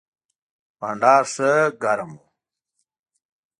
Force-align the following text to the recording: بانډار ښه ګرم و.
بانډار 0.79 1.23
ښه 1.33 1.51
ګرم 1.81 2.11
و. 2.17 2.21